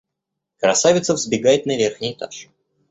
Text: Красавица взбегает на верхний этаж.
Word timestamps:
Красавица 0.57 1.13
взбегает 1.13 1.67
на 1.67 1.77
верхний 1.77 2.13
этаж. 2.13 2.49